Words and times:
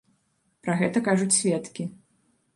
Пра 0.67 0.77
гэта 0.79 1.03
кажуць 1.09 1.31
сведкі. 1.39 1.89